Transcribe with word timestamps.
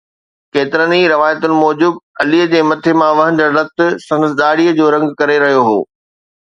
ڪيترين 0.55 1.03
روايتن 1.11 1.53
موجب 1.59 1.93
علي 2.23 2.41
جي 2.55 2.63
مٿي 2.71 2.95
مان 3.03 3.15
وهندڙ 3.21 3.49
رت 3.59 3.79
سندس 4.09 4.37
ڏاڙهيءَ 4.43 4.77
جو 4.81 4.93
رنگ 4.97 5.17
ڪري 5.23 5.39
رهيو 5.47 5.63
هو 5.71 5.81